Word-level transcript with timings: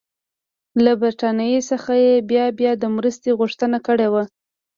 له 0.83 0.91
برټانیې 1.01 1.59
څخه 1.71 1.91
یې 2.03 2.13
بیا 2.29 2.45
بیا 2.59 2.71
د 2.77 2.83
مرستې 2.95 3.29
غوښتنه 3.39 3.77
کړې 3.87 4.07
وه. 4.13 4.23